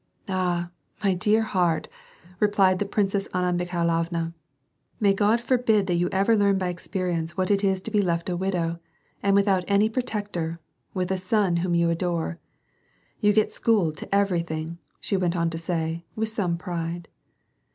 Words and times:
"Ah! 0.27 0.71
my 1.03 1.13
dear 1.13 1.43
heart," 1.43 1.87
replied 2.39 2.79
the 2.79 2.87
Princess 2.87 3.27
Anna 3.35 3.53
Mikhailovna," 3.55 4.33
May 4.99 5.13
God 5.13 5.39
forbid 5.39 5.85
that 5.85 5.93
you 5.93 6.09
ever 6.11 6.35
learn 6.35 6.57
by 6.57 6.69
experience 6.69 7.37
what 7.37 7.51
it 7.51 7.63
is 7.63 7.83
to 7.83 7.91
he 7.91 8.01
left 8.01 8.27
a 8.27 8.35
widow, 8.35 8.79
and 9.21 9.35
without 9.35 9.63
any 9.67 9.89
protector, 9.89 10.59
with 10.95 11.11
a 11.11 11.19
son 11.19 11.57
whom 11.57 11.75
you 11.75 11.91
adore. 11.91 12.39
You 13.19 13.31
get 13.31 13.53
schooled 13.53 13.95
to 13.97 14.15
everything," 14.15 14.79
she* 14.99 15.17
went 15.17 15.35
on 15.35 15.51
to 15.51 15.59
say, 15.59 16.03
with 16.15 16.29
some 16.29 16.57
pride. 16.57 17.07